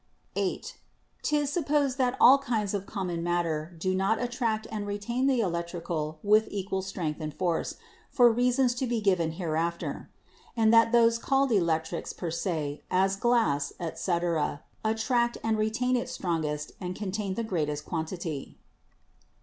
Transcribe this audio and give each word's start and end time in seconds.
"(8) 0.35 0.79
'Tis 1.21 1.53
supposed 1.53 1.99
that 1.99 2.17
all 2.19 2.39
kinds 2.39 2.73
of 2.73 2.87
common 2.87 3.21
matter 3.21 3.75
do 3.77 3.93
not 3.93 4.19
attract 4.19 4.65
and 4.71 4.87
retain 4.87 5.27
the 5.27 5.41
electrical 5.41 6.17
with 6.23 6.47
equal 6.49 6.81
strength 6.81 7.21
and 7.21 7.31
force, 7.31 7.75
for 8.09 8.31
reasons 8.31 8.73
to 8.73 8.87
be 8.87 8.99
given 8.99 9.33
hereafter. 9.33 10.09
And 10.57 10.73
that 10.73 10.91
those 10.91 11.19
called 11.19 11.51
electrics 11.51 12.13
per 12.13 12.31
se, 12.31 12.81
as 12.89 13.15
glass, 13.15 13.73
etc., 13.79 14.63
attract 14.83 15.37
and 15.43 15.55
retain 15.55 15.95
it 15.95 16.09
strongest 16.09 16.71
and 16.81 16.95
contain 16.95 17.35
the 17.35 17.43
great 17.43 17.69
est 17.69 17.85
quantity. 17.85 18.57